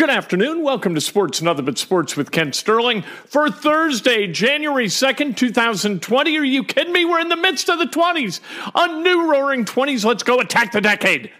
[0.00, 0.62] Good afternoon.
[0.62, 6.38] Welcome to Sports Another But Sports with Kent Sterling for Thursday, January 2nd, 2020.
[6.38, 7.04] Are you kidding me?
[7.04, 8.40] We're in the midst of the 20s.
[8.74, 10.02] A new roaring 20s.
[10.02, 11.30] Let's go attack the decade.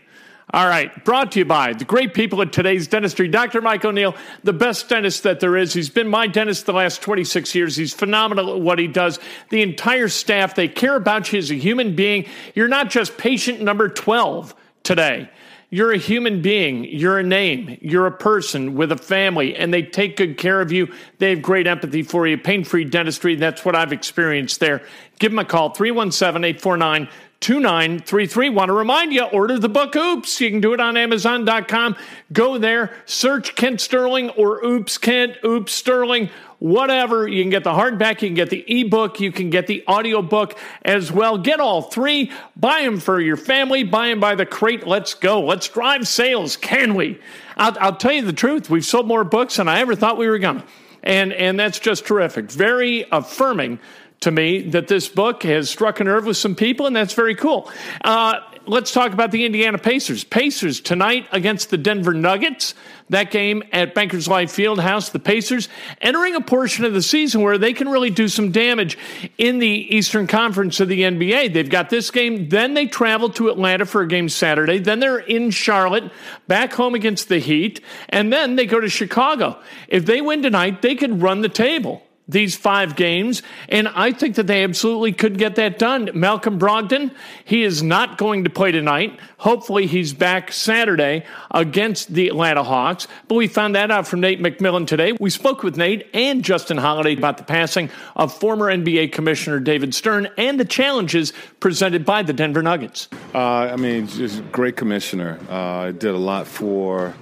[0.53, 3.29] All right, brought to you by the great people at today's dentistry.
[3.29, 3.63] Dr.
[3.63, 5.73] Mike O'Neill, the best dentist that there is.
[5.73, 7.77] He's been my dentist the last 26 years.
[7.77, 9.19] He's phenomenal at what he does.
[9.49, 12.27] The entire staff, they care about you as a human being.
[12.55, 15.31] You're not just patient number 12 today.
[15.73, 16.85] You're a human being.
[16.85, 17.79] You're a name.
[17.81, 20.93] You're a person with a family, and they take good care of you.
[21.19, 22.37] They have great empathy for you.
[22.37, 24.83] Pain free dentistry, that's what I've experienced there.
[25.21, 27.09] Give them a call, 317 849
[27.39, 28.51] 2933.
[28.51, 30.41] Want to remind you, order the book Oops.
[30.41, 31.97] You can do it on Amazon.com.
[32.33, 37.27] Go there, search Kent Sterling or Oops Kent, Oops Sterling, whatever.
[37.27, 40.57] You can get the hardback, you can get the ebook, you can get the audiobook
[40.83, 41.37] as well.
[41.37, 42.31] Get all three.
[42.57, 44.87] Buy them for your family, buy them by the crate.
[44.87, 45.41] Let's go.
[45.41, 47.19] Let's drive sales, can we?
[47.57, 48.71] I'll, I'll tell you the truth.
[48.71, 50.67] We've sold more books than I ever thought we were going to.
[51.03, 52.51] And, and that's just terrific.
[52.51, 53.81] Very affirming
[54.21, 57.35] to me that this book has struck a nerve with some people, and that's very
[57.35, 57.71] cool.
[58.05, 60.25] Uh, let's talk about the Indiana Pacers.
[60.25, 62.75] Pacers tonight against the Denver Nuggets.
[63.09, 65.11] That game at Bankers Life Fieldhouse.
[65.11, 65.69] The Pacers
[66.01, 68.97] entering a portion of the season where they can really do some damage
[69.39, 71.53] in the Eastern Conference of the NBA.
[71.53, 75.19] They've got this game, then they travel to Atlanta for a game Saturday, then they're
[75.19, 76.11] in Charlotte,
[76.47, 79.61] back home against the Heat, and then they go to Chicago.
[79.89, 84.37] If they win tonight, they could run the table these five games, and I think
[84.37, 86.11] that they absolutely could get that done.
[86.15, 87.11] Malcolm Brogdon,
[87.45, 89.19] he is not going to play tonight.
[89.39, 93.09] Hopefully, he's back Saturday against the Atlanta Hawks.
[93.29, 95.13] But we found that out from Nate McMillan today.
[95.19, 99.95] We spoke with Nate and Justin Holiday about the passing of former NBA Commissioner David
[99.95, 103.09] Stern and the challenges presented by the Denver Nuggets.
[103.35, 105.39] Uh, I mean, just great commissioner.
[105.49, 107.15] Uh, did a lot for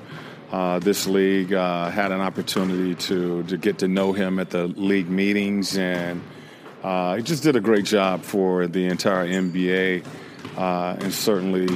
[0.51, 1.53] uh, this league.
[1.53, 6.23] Uh, had an opportunity to to get to know him at the league meetings, and
[6.83, 10.05] uh, he just did a great job for the entire NBA,
[10.57, 11.69] uh, and certainly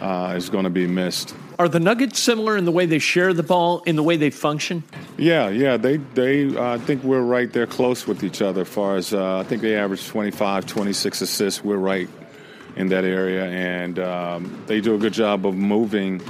[0.00, 1.34] uh, is going to be missed.
[1.58, 4.30] Are the Nuggets similar in the way they share the ball, in the way they
[4.30, 4.84] function?
[5.16, 5.76] Yeah, yeah.
[5.76, 6.56] They, they.
[6.56, 8.60] Uh, I think we're right there, close with each other.
[8.60, 11.64] As far as I think they average 25, 26 assists.
[11.64, 12.08] We're right
[12.76, 16.22] in that area, and um, they do a good job of moving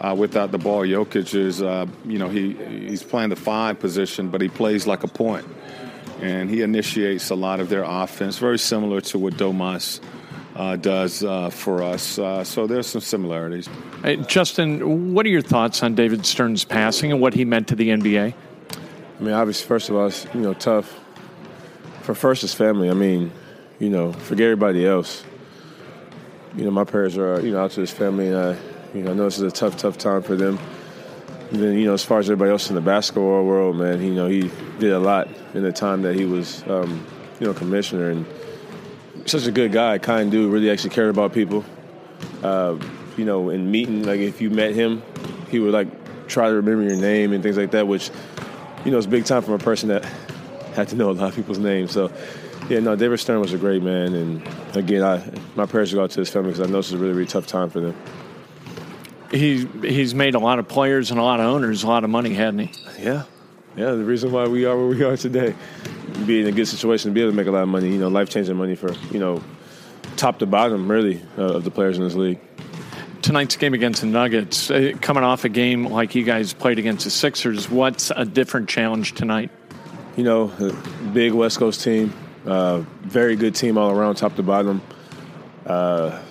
[0.00, 0.82] uh, without the ball.
[0.82, 5.02] Jokic is, uh, you know, he he's playing the five position, but he plays like
[5.02, 5.46] a point,
[6.20, 10.00] and he initiates a lot of their offense, very similar to what Domas
[10.54, 12.18] uh, does uh, for us.
[12.18, 13.68] Uh, so there's some similarities.
[14.02, 17.76] Hey, Justin, what are your thoughts on David Stern's passing and what he meant to
[17.76, 18.34] the NBA?
[19.18, 20.98] I mean, obviously, first of all, it's you know tough
[22.02, 22.90] for first his family.
[22.90, 23.32] I mean,
[23.78, 25.24] you know, forget everybody else.
[26.54, 28.56] You know, my prayers are you know out to his family, and I
[28.96, 30.58] you know, I know this is a tough, tough time for them.
[31.50, 34.14] And then, you know, as far as everybody else in the basketball world, man, you
[34.14, 37.06] know, he did a lot in the time that he was, um,
[37.38, 38.26] you know, commissioner and
[39.26, 41.64] such a good guy, kind dude, really actually cared about people.
[42.42, 42.78] Uh,
[43.16, 45.02] you know, in meeting, like if you met him,
[45.50, 45.88] he would like
[46.26, 48.10] try to remember your name and things like that, which,
[48.84, 50.04] you know, it's big time from a person that
[50.74, 51.92] had to know a lot of people's names.
[51.92, 52.10] So,
[52.68, 55.22] yeah, no, David Stern was a great man, and again, I
[55.54, 57.26] my prayers go out to his family because I know this is a really, really
[57.26, 57.96] tough time for them.
[59.30, 62.10] He he's made a lot of players and a lot of owners a lot of
[62.10, 63.02] money, hadn't he?
[63.02, 63.24] Yeah,
[63.76, 63.92] yeah.
[63.92, 65.54] The reason why we are where we are today,
[66.26, 67.90] be in a good situation to be able to make a lot of money.
[67.90, 69.42] You know, life changing money for you know,
[70.16, 72.40] top to bottom, really, uh, of the players in this league.
[73.22, 77.04] Tonight's game against the Nuggets, uh, coming off a game like you guys played against
[77.04, 79.50] the Sixers, what's a different challenge tonight?
[80.16, 80.46] You know,
[81.12, 82.12] big West Coast team,
[82.46, 84.80] uh, very good team all around, top to bottom.
[85.66, 86.22] Uh,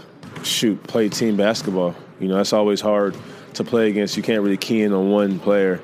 [0.44, 1.96] shoot, play team basketball.
[2.20, 3.16] You know, that's always hard
[3.56, 4.18] to play against.
[4.18, 5.82] You can't really key in on one player.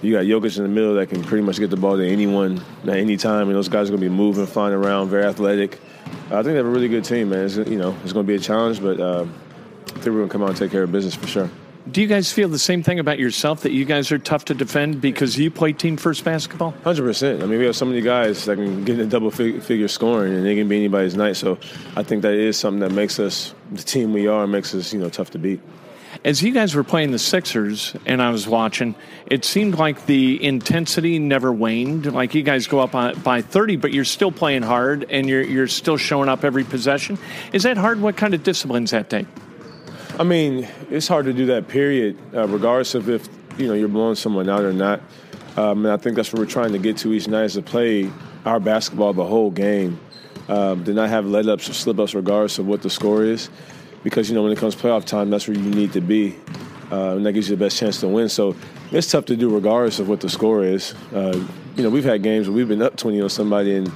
[0.00, 2.62] You got Jokic in the middle that can pretty much get the ball to anyone
[2.84, 5.80] at any time, and those guys are going to be moving, flying around, very athletic.
[6.26, 7.46] I think they have a really good team, man.
[7.46, 10.28] It's, you know, it's going to be a challenge, but uh, I think we're going
[10.28, 11.50] to come out and take care of business for sure.
[11.90, 14.54] Do you guys feel the same thing about yourself that you guys are tough to
[14.54, 16.72] defend because you play team first basketball?
[16.84, 17.42] Hundred percent.
[17.42, 20.44] I mean, we have so many guys that can get in double figure scoring, and
[20.44, 21.36] they can be anybody's night.
[21.36, 21.58] So
[21.96, 24.98] I think that is something that makes us the team we are, makes us you
[24.98, 25.60] know tough to beat.
[26.24, 28.94] As you guys were playing the Sixers and I was watching,
[29.26, 32.12] it seemed like the intensity never waned.
[32.12, 32.92] Like you guys go up
[33.22, 37.18] by 30, but you're still playing hard and you're, you're still showing up every possession.
[37.52, 38.00] Is that hard?
[38.00, 39.47] What kind of discipline disciplines that take?
[40.18, 41.68] I mean, it's hard to do that.
[41.68, 45.00] Period, uh, regardless of if you know you're blowing someone out or not.
[45.56, 47.62] Um, and I think that's what we're trying to get to each night is to
[47.62, 48.10] play
[48.44, 50.00] our basketball the whole game.
[50.48, 53.48] Um, to not have let ups or slip ups, regardless of what the score is,
[54.02, 56.34] because you know when it comes playoff time, that's where you need to be,
[56.90, 58.28] uh, and that gives you the best chance to win.
[58.28, 58.56] So
[58.90, 60.94] it's tough to do regardless of what the score is.
[61.14, 61.44] Uh,
[61.76, 63.92] you know, we've had games where we've been up 20 on somebody and,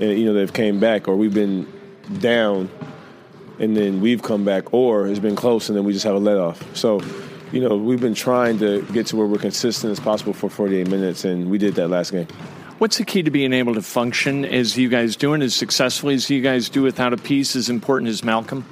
[0.00, 1.66] and you know they've came back, or we've been
[2.20, 2.70] down
[3.58, 6.18] and then we've come back, or it's been close and then we just have a
[6.18, 6.76] let off.
[6.76, 7.00] So,
[7.52, 10.88] you know, we've been trying to get to where we're consistent as possible for 48
[10.88, 12.26] minutes, and we did that last game.
[12.78, 16.30] What's the key to being able to function as you guys doing as successfully as
[16.30, 18.64] you guys do without a piece as important as Malcolm?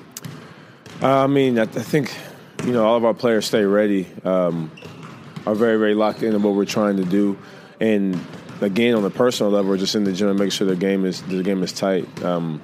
[1.02, 2.16] Uh, I mean, I, I, think
[2.64, 4.70] you know all of our players stay ready, um,
[5.44, 7.36] are very very locked into what we're trying to do,
[7.80, 8.18] and
[8.60, 11.04] again on the personal level, we're just in the gym and make sure the game
[11.04, 12.06] is the game is tight.
[12.22, 12.62] Um,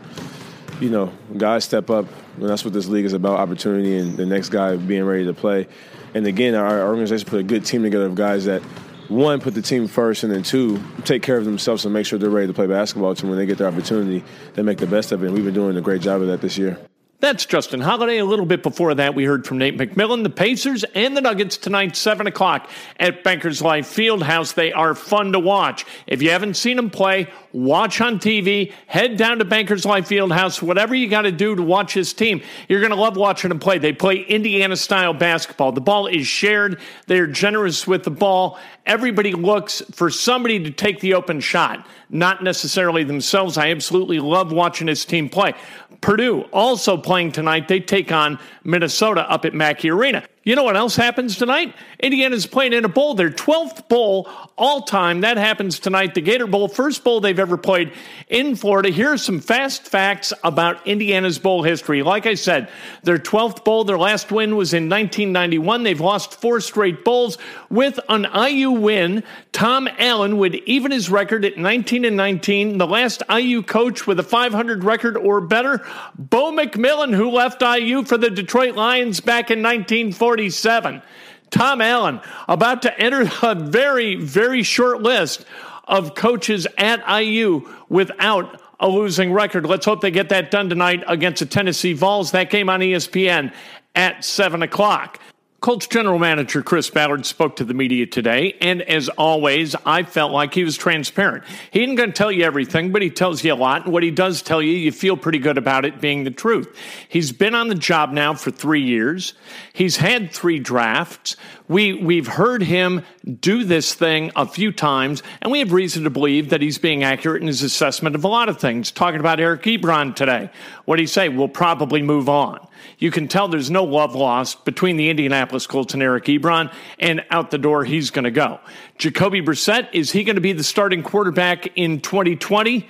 [0.82, 2.06] you know, guys step up,
[2.36, 5.32] and that's what this league is about opportunity and the next guy being ready to
[5.32, 5.68] play.
[6.12, 8.62] And again, our organization put a good team together of guys that,
[9.08, 12.18] one, put the team first, and then two, take care of themselves and make sure
[12.18, 13.14] they're ready to play basketball.
[13.14, 14.24] So when they get their opportunity,
[14.54, 15.26] they make the best of it.
[15.26, 16.78] And we've been doing a great job of that this year.
[17.22, 18.18] That's Justin Holiday.
[18.18, 21.56] A little bit before that, we heard from Nate McMillan, the Pacers and the Nuggets
[21.56, 24.54] tonight, 7 o'clock at Bankers Life Fieldhouse.
[24.54, 25.86] They are fun to watch.
[26.08, 30.60] If you haven't seen them play, watch on TV, head down to Bankers Life Fieldhouse,
[30.60, 32.42] whatever you got to do to watch this team.
[32.68, 33.78] You're going to love watching them play.
[33.78, 35.70] They play Indiana style basketball.
[35.70, 38.58] The ball is shared, they're generous with the ball.
[38.84, 43.56] Everybody looks for somebody to take the open shot, not necessarily themselves.
[43.56, 45.54] I absolutely love watching this team play.
[46.02, 47.68] Purdue also playing tonight.
[47.68, 50.26] They take on Minnesota up at Mackey Arena.
[50.44, 51.72] You know what else happens tonight?
[52.00, 54.28] Indiana's playing in a bowl, their 12th bowl
[54.58, 55.20] all time.
[55.20, 56.14] That happens tonight.
[56.14, 57.92] The Gator Bowl, first bowl they've ever played
[58.28, 58.88] in Florida.
[58.88, 62.02] Here are some fast facts about Indiana's bowl history.
[62.02, 62.68] Like I said,
[63.04, 65.84] their 12th bowl, their last win was in 1991.
[65.84, 67.38] They've lost four straight bowls.
[67.70, 69.22] With an IU win,
[69.52, 72.78] Tom Allen would even his record at 19 and 19.
[72.78, 75.86] The last IU coach with a 500 record or better,
[76.18, 80.31] Bo McMillin, who left IU for the Detroit Lions back in 1940.
[80.32, 81.02] 47.
[81.50, 82.18] Tom Allen
[82.48, 85.44] about to enter a very, very short list
[85.84, 89.66] of coaches at IU without a losing record.
[89.66, 92.30] Let's hope they get that done tonight against the Tennessee Vols.
[92.30, 93.52] That game on ESPN
[93.94, 95.20] at 7 o'clock.
[95.62, 100.32] Colts general manager Chris Ballard spoke to the media today, and as always, I felt
[100.32, 101.44] like he was transparent.
[101.70, 103.84] He isn't going to tell you everything, but he tells you a lot.
[103.84, 106.76] And what he does tell you, you feel pretty good about it being the truth.
[107.08, 109.34] He's been on the job now for three years.
[109.72, 111.36] He's had three drafts.
[111.68, 113.04] We, we've heard him
[113.40, 117.04] do this thing a few times, and we have reason to believe that he's being
[117.04, 118.90] accurate in his assessment of a lot of things.
[118.90, 120.50] Talking about Eric Ebron today.
[120.86, 121.28] What do he say?
[121.28, 122.66] We'll probably move on
[122.98, 127.24] you can tell there's no love lost between the Indianapolis Colts and Eric Ebron, and
[127.30, 128.60] out the door he's going to go.
[128.98, 132.88] Jacoby Brissett, is he going to be the starting quarterback in 2020?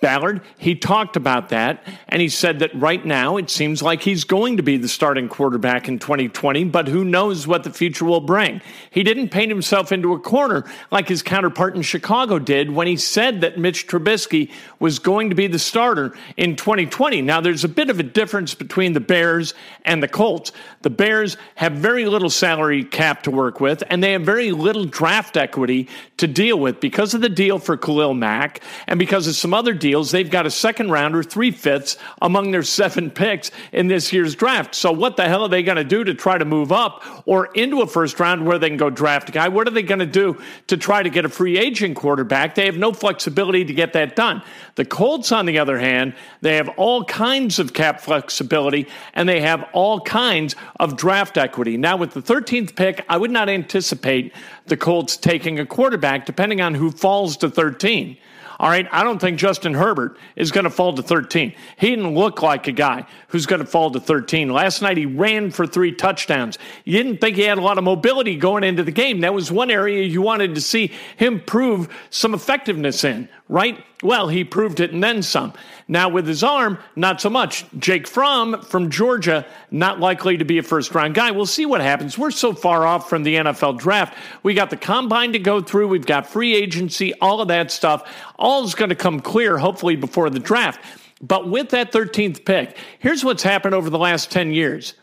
[0.00, 4.24] Ballard, he talked about that, and he said that right now it seems like he's
[4.24, 8.20] going to be the starting quarterback in 2020, but who knows what the future will
[8.20, 8.60] bring.
[8.90, 12.96] He didn't paint himself into a corner like his counterpart in Chicago did when he
[12.96, 17.22] said that Mitch Trubisky was going to be the starter in 2020.
[17.22, 20.52] Now, there's a bit of a difference between the Bears and the Colts.
[20.82, 24.84] The Bears have very little salary cap to work with, and they have very little
[24.84, 29.34] draft equity to deal with because of the deal for Khalil Mack and because of
[29.34, 33.88] some other deals, they've got a second rounder, three fifths among their seven picks in
[33.88, 34.74] this year's draft.
[34.74, 37.46] So what the hell are they going to do to try to move up or
[37.54, 39.48] into a first round where they can go draft a guy?
[39.48, 42.54] What are they going to do to try to get a free agent quarterback?
[42.54, 44.42] They have no flexibility to get that done.
[44.76, 49.40] The Colts, on the other hand, they have all kinds of cap flexibility and they
[49.40, 51.76] have all kinds of draft equity.
[51.76, 54.32] Now, with the 13th pick, I would not anticipate
[54.66, 58.16] the Colts taking a quarterback, depending on who falls to 13.
[58.58, 61.54] All right, I don't think Justin Herbert is going to fall to 13.
[61.76, 64.50] He didn't look like a guy who's going to fall to 13.
[64.50, 66.58] Last night he ran for three touchdowns.
[66.84, 69.20] You didn't think he had a lot of mobility going into the game.
[69.20, 73.84] That was one area you wanted to see him prove some effectiveness in, right?
[74.02, 75.52] Well, he proved it and then some.
[75.86, 77.66] Now, with his arm, not so much.
[77.78, 81.30] Jake Fromm from Georgia, not likely to be a first round guy.
[81.30, 82.16] We'll see what happens.
[82.16, 84.16] We're so far off from the NFL draft.
[84.42, 88.10] We got the combine to go through, we've got free agency, all of that stuff.
[88.38, 90.80] All is going to come clear, hopefully, before the draft.
[91.20, 94.94] But with that 13th pick, here's what's happened over the last 10 years.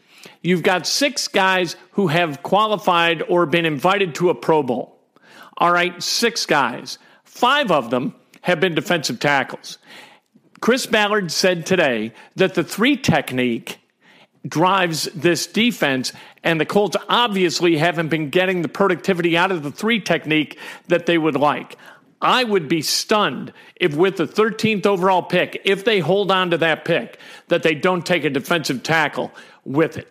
[0.42, 5.00] You've got six guys who have qualified or been invited to a Pro Bowl.
[5.58, 6.98] All right, six guys.
[7.24, 9.78] Five of them have been defensive tackles.
[10.60, 13.80] Chris Ballard said today that the three technique
[14.48, 19.72] drives this defense, and the Colts obviously haven't been getting the productivity out of the
[19.72, 20.58] three technique
[20.88, 21.78] that they would like.
[22.22, 26.58] I would be stunned if, with the 13th overall pick, if they hold on to
[26.60, 29.32] that pick, that they don't take a defensive tackle
[29.66, 30.08] with it.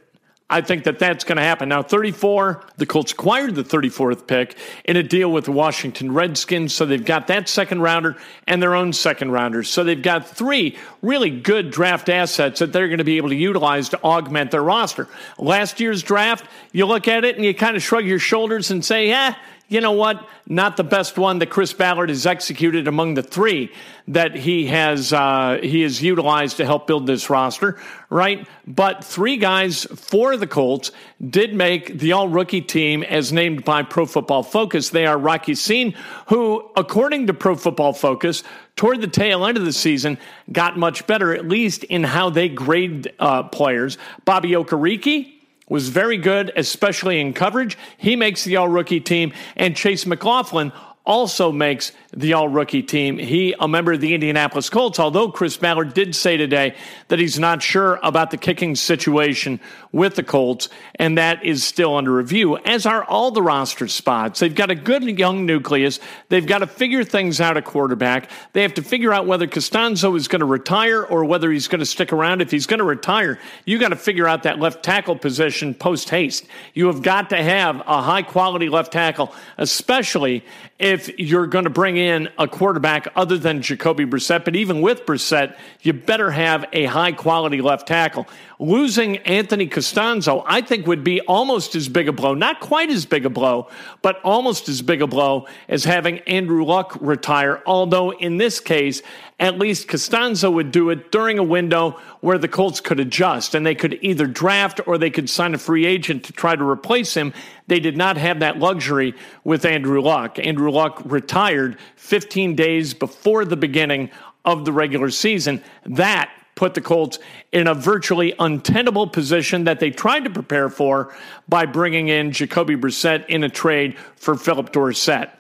[0.52, 1.69] I think that that's going to happen.
[1.69, 6.75] Now, 34, the Colts acquired the 34th pick in a deal with the Washington Redskins.
[6.75, 8.16] So they've got that second rounder
[8.49, 9.71] and their own second rounders.
[9.71, 13.37] So they've got three really good draft assets that they're going to be able to
[13.37, 15.07] utilize to augment their roster.
[15.38, 18.85] Last year's draft, you look at it and you kind of shrug your shoulders and
[18.85, 19.37] say, yeah,
[19.71, 20.29] you know what?
[20.49, 23.73] Not the best one that Chris Ballard has executed among the three
[24.09, 27.79] that he has uh, he has utilized to help build this roster,
[28.11, 28.49] right?
[28.67, 30.91] But three guys for the Colts
[31.25, 34.91] did make the All Rookie team as named by Pro Football Focus.
[34.91, 35.95] They are Rock Ya-Sin,
[36.27, 38.43] who, according to Pro Football Focus,
[38.75, 40.19] toward the tail end of the season
[40.50, 43.99] got much better, at least in how they grade uh, players.
[44.25, 45.40] Bobby Okereke
[45.71, 47.79] was very good, especially in coverage.
[47.97, 49.33] He makes the all rookie team.
[49.57, 50.73] And Chase McLaughlin
[51.07, 53.19] also makes the all rookie team.
[53.19, 56.75] He, a member of the Indianapolis Colts, although Chris Ballard did say today
[57.09, 59.61] that he's not sure about the kicking situation
[59.92, 64.40] with the Colts, and that is still under review, as are all the roster spots.
[64.40, 65.99] They've got a good young nucleus.
[66.28, 68.30] They've got to figure things out at quarterback.
[68.52, 71.80] They have to figure out whether Castonzo is going to retire or whether he's going
[71.80, 72.40] to stick around.
[72.40, 76.11] If he's going to retire, you got to figure out that left tackle position post
[76.11, 76.47] haste.
[76.75, 80.45] You have got to have a high quality left tackle, especially
[80.81, 84.47] if you're going to bring in a quarterback other than Jacoby Brissett.
[84.47, 88.27] But even with Brissett, you better have a high quality left tackle.
[88.59, 93.05] Losing Anthony Castonzo, I think, would be almost as big a blow, not quite as
[93.05, 93.69] big a blow,
[94.01, 97.63] but almost as big a blow as having Andrew Luck retire.
[97.67, 99.03] Although in this case,
[99.41, 103.65] at least Castonzo would do it during a window where the Colts could adjust and
[103.65, 107.15] they could either draft or they could sign a free agent to try to replace
[107.15, 107.33] him.
[107.67, 110.39] They did not have that luxury with Andrew Luck.
[110.39, 114.11] Andrew Luck retired 15 days before the beginning
[114.45, 115.65] of the regular season.
[115.87, 117.19] That put the Colts
[117.53, 121.15] in a virtually untenable position that they tried to prepare for
[121.49, 125.31] by bringing in Jacoby Brissett in a trade for Phillip Dorsett.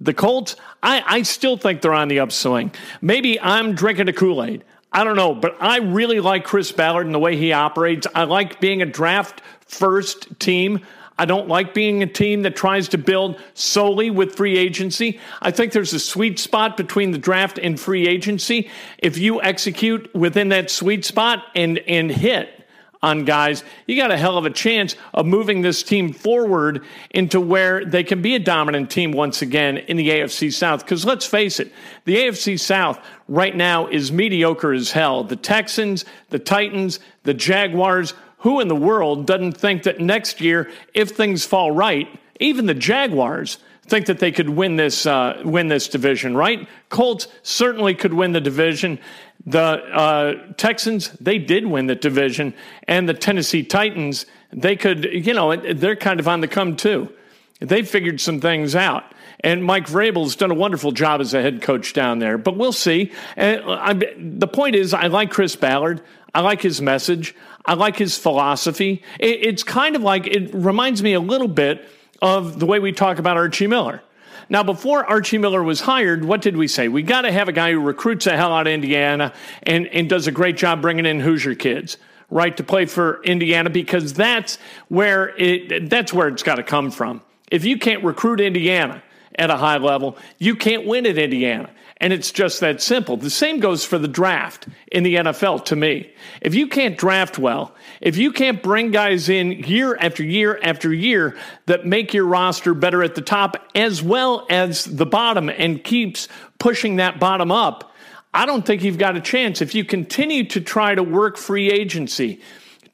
[0.00, 2.72] The Colts, I, I still think they're on the upswing.
[3.00, 4.64] Maybe I'm drinking a Kool Aid.
[4.92, 8.06] I don't know, but I really like Chris Ballard and the way he operates.
[8.14, 10.80] I like being a draft first team.
[11.18, 15.18] I don't like being a team that tries to build solely with free agency.
[15.42, 18.70] I think there's a sweet spot between the draft and free agency.
[18.98, 22.57] If you execute within that sweet spot and, and hit,
[23.02, 27.40] on guys, you got a hell of a chance of moving this team forward into
[27.40, 30.84] where they can be a dominant team once again in the AFC South.
[30.84, 31.72] Because let's face it,
[32.04, 35.22] the AFC South right now is mediocre as hell.
[35.22, 40.70] The Texans, the Titans, the Jaguars, who in the world doesn't think that next year,
[40.94, 42.08] if things fall right,
[42.40, 46.68] even the Jaguars think that they could win this uh, win this division, right?
[46.88, 48.98] Colts certainly could win the division.
[49.46, 52.54] The uh, Texans they did win the division,
[52.86, 57.12] and the Tennessee Titans they could you know they're kind of on the come too.
[57.60, 59.04] They figured some things out.
[59.40, 62.72] And Mike Vrabel's done a wonderful job as a head coach down there, but we'll
[62.72, 63.12] see.
[63.36, 66.02] And I, the point is, I like Chris Ballard.
[66.34, 67.34] I like his message.
[67.64, 69.02] I like his philosophy.
[69.20, 71.88] It, it's kind of like, it reminds me a little bit
[72.20, 74.02] of the way we talk about Archie Miller.
[74.50, 76.88] Now, before Archie Miller was hired, what did we say?
[76.88, 79.34] We got to have a guy who recruits the hell out of Indiana
[79.64, 81.98] and, and does a great job bringing in Hoosier kids,
[82.30, 84.58] right, to play for Indiana because that's
[84.88, 87.20] where it that's where it's got to come from.
[87.50, 89.02] If you can't recruit Indiana
[89.38, 91.70] at a high level, you can't win at Indiana.
[92.00, 93.16] And it's just that simple.
[93.16, 96.12] The same goes for the draft in the NFL to me.
[96.40, 100.94] If you can't draft well, if you can't bring guys in year after year after
[100.94, 105.82] year that make your roster better at the top as well as the bottom and
[105.82, 106.28] keeps
[106.60, 107.92] pushing that bottom up,
[108.32, 109.60] I don't think you've got a chance.
[109.60, 112.40] If you continue to try to work free agency,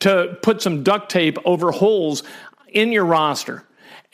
[0.00, 2.22] to put some duct tape over holes
[2.68, 3.64] in your roster,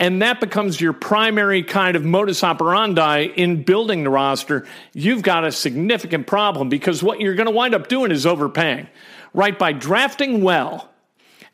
[0.00, 5.44] and that becomes your primary kind of modus operandi in building the roster, you've got
[5.44, 8.88] a significant problem because what you're going to wind up doing is overpaying,
[9.34, 9.56] right?
[9.56, 10.89] By drafting well,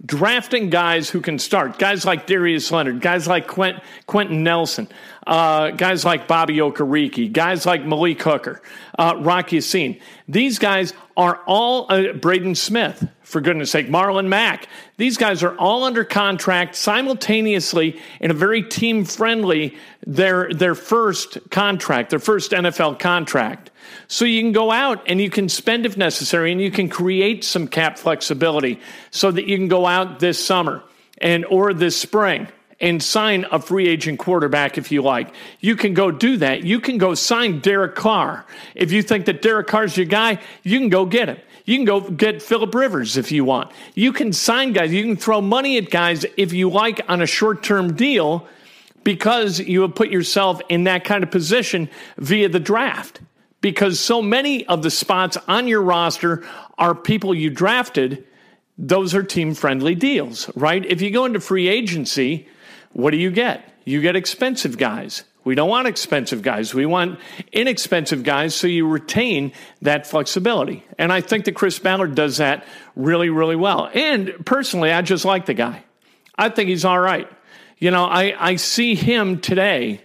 [0.05, 4.89] drafting guys who can start, guys like Darius Leonard, guys like Quent, Quenton Nelson,
[5.27, 8.61] uh, guys like Bobby Okereke, guys like Malik Hooker,
[8.99, 9.99] uh, Rock Ya-Sin.
[10.29, 14.69] These guys are all uh, Braden Smith, for goodness sake, Marlon Mack.
[14.99, 19.77] These guys are all under contract simultaneously in a very team friendly,
[20.07, 23.71] their, their first contract, their first NFL contract.
[24.09, 27.45] So you can go out and you can spend if necessary and you can create
[27.45, 30.83] some cap flexibility so that you can go out this summer
[31.19, 32.49] and or this spring
[32.81, 35.33] and sign a free agent quarterback if you like.
[35.61, 36.65] You can go do that.
[36.65, 38.45] You can go sign Derek Carr.
[38.75, 41.39] If you think that Derek Carr's your guy, you can go get him.
[41.65, 43.73] You can go get Philip Rivers if you want.
[43.95, 44.93] You can sign guys.
[44.93, 48.47] You can throw money at guys if you like on a short term deal
[49.03, 51.89] because you have put yourself in that kind of position
[52.19, 53.21] via the draft.
[53.67, 56.47] Because so many of the spots on your roster
[56.79, 58.25] are people you drafted,
[58.79, 60.87] those are team friendly deals, right?
[60.87, 62.47] If you go into free agency,
[62.93, 63.69] what do you get?
[63.85, 65.25] You get expensive guys.
[65.43, 66.75] We don't want expensive guys.
[66.75, 67.19] We want
[67.51, 69.51] inexpensive guys so you retain
[69.83, 70.85] that flexibility.
[70.97, 73.91] And I think that Chris Ballard does that really, really well.
[73.93, 75.83] And personally, I just like the guy.
[76.39, 77.29] I think he's all right.
[77.79, 80.03] You know, I, I see him today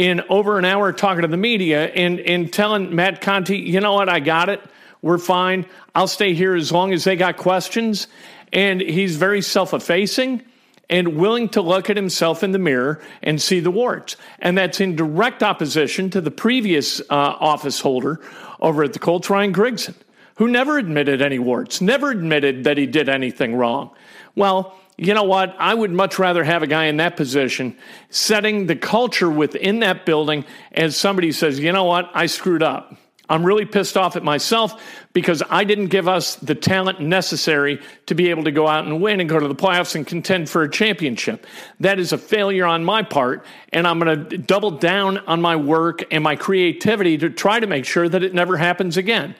[0.00, 3.92] in over an hour talking to the media and, and telling Matt Conti, you know
[3.92, 4.62] what, I got it.
[5.02, 5.66] We're fine.
[5.94, 8.06] I'll stay here as long as they got questions.
[8.50, 10.42] And he's very self effacing
[10.88, 14.16] and willing to look at himself in the mirror and see the warts.
[14.38, 18.22] And that's in direct opposition to the previous uh, office holder
[18.58, 19.94] over at the Colts, Ryan Grigson,
[20.36, 23.90] who never admitted any warts, never admitted that he did anything wrong.
[24.34, 25.56] Well, you know what?
[25.58, 27.76] I would much rather have a guy in that position
[28.10, 32.10] setting the culture within that building as somebody says, you know what?
[32.12, 32.94] I screwed up.
[33.30, 38.14] I'm really pissed off at myself because I didn't give us the talent necessary to
[38.16, 40.64] be able to go out and win and go to the playoffs and contend for
[40.64, 41.46] a championship.
[41.78, 45.54] That is a failure on my part, and I'm going to double down on my
[45.54, 49.36] work and my creativity to try to make sure that it never happens again.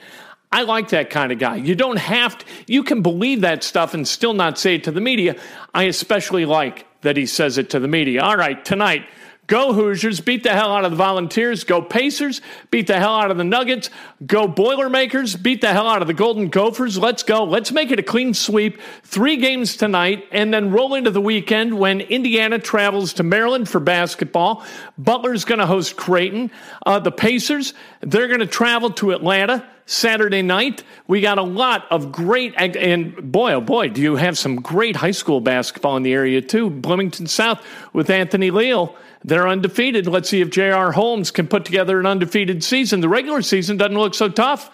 [0.52, 1.56] I like that kind of guy.
[1.56, 4.90] You don't have to, you can believe that stuff and still not say it to
[4.90, 5.36] the media.
[5.72, 8.22] I especially like that he says it to the media.
[8.22, 9.06] All right, tonight,
[9.50, 11.64] Go Hoosiers, beat the hell out of the Volunteers.
[11.64, 13.90] Go Pacers, beat the hell out of the Nuggets.
[14.24, 16.96] Go Boilermakers, beat the hell out of the Golden Gophers.
[16.96, 17.42] Let's go.
[17.42, 18.80] Let's make it a clean sweep.
[19.02, 23.80] Three games tonight, and then roll into the weekend when Indiana travels to Maryland for
[23.80, 24.64] basketball.
[24.96, 26.52] Butler's going to host Creighton.
[26.86, 29.68] Uh, the Pacers, they're going to travel to Atlanta.
[29.90, 30.84] Saturday night.
[31.08, 34.94] We got a lot of great, and boy, oh boy, do you have some great
[34.94, 36.70] high school basketball in the area too.
[36.70, 37.60] Bloomington South
[37.92, 38.94] with Anthony Leal.
[39.24, 40.06] They're undefeated.
[40.06, 40.92] Let's see if J.R.
[40.92, 43.00] Holmes can put together an undefeated season.
[43.00, 44.70] The regular season doesn't look so tough,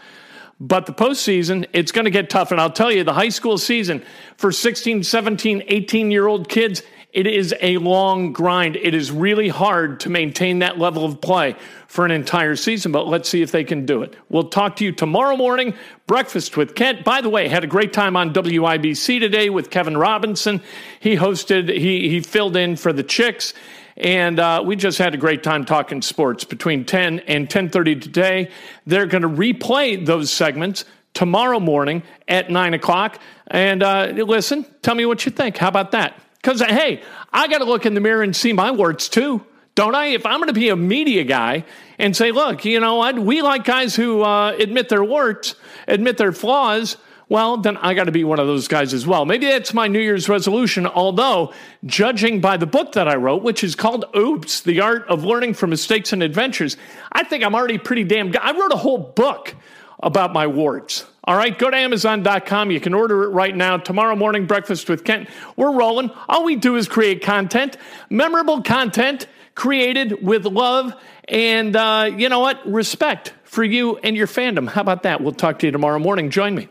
[0.60, 2.52] but the postseason, it's going to get tough.
[2.52, 4.04] And I'll tell you, the high school season
[4.36, 8.76] for 16, 17, 18 year old kids, it is a long grind.
[8.76, 13.06] It is really hard to maintain that level of play for an entire season, but
[13.08, 14.14] let's see if they can do it.
[14.28, 15.74] We'll talk to you tomorrow morning.
[16.06, 17.04] Breakfast with Kent.
[17.04, 20.60] By the way, had a great time on WIBC today with Kevin Robinson.
[21.00, 23.54] He hosted, he, he filled in for the Chicks.
[23.96, 28.50] And uh, we just had a great time talking sports between 10 and 10:30 today.
[28.84, 33.18] They're going to replay those segments tomorrow morning at nine o'clock.
[33.46, 35.56] And uh, listen, tell me what you think.
[35.56, 36.20] How about that?
[36.46, 39.96] Because hey, I got to look in the mirror and see my warts too, don't
[39.96, 40.06] I?
[40.06, 41.64] If I'm going to be a media guy
[41.98, 45.56] and say, look, you know what, we like guys who uh, admit their warts,
[45.88, 49.24] admit their flaws well, then I got to be one of those guys as well.
[49.24, 50.86] Maybe that's my New Year's resolution.
[50.86, 51.52] Although,
[51.84, 55.52] judging by the book that I wrote, which is called Oops, The Art of Learning
[55.52, 56.76] from Mistakes and Adventures,
[57.10, 58.40] I think I'm already pretty damn good.
[58.40, 59.56] I wrote a whole book
[60.00, 61.04] about my warts.
[61.26, 62.70] All right, go to Amazon.com.
[62.70, 63.78] You can order it right now.
[63.78, 65.28] Tomorrow morning, Breakfast with Kent.
[65.56, 66.10] We're rolling.
[66.28, 67.76] All we do is create content,
[68.10, 70.94] memorable content created with love
[71.28, 74.68] and, uh, you know what, respect for you and your fandom.
[74.68, 75.20] How about that?
[75.20, 76.30] We'll talk to you tomorrow morning.
[76.30, 76.68] Join me.